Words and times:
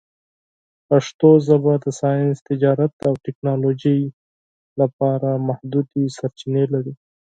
پښتو 0.87 1.29
ژبه 1.47 1.73
د 1.83 1.85
ساینس، 1.99 2.37
تجارت، 2.49 2.93
او 3.07 3.13
ټکنالوژۍ 3.25 3.99
لپاره 4.79 5.29
محدودې 5.47 6.03
سرچینې 6.17 6.65
لري. 6.73 6.93